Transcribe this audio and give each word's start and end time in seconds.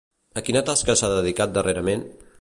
A 0.41 0.43
quina 0.47 0.63
tasca 0.69 0.95
s'ha 1.03 1.13
dedicat 1.17 1.57
darrerament? 1.59 2.07